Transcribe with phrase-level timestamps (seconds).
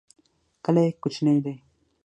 [0.63, 1.55] کلی کوچنی دی.